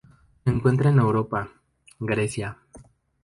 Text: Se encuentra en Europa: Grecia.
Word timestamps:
Se 0.43 0.49
encuentra 0.49 0.89
en 0.89 0.97
Europa: 0.97 1.47
Grecia. 1.99 2.57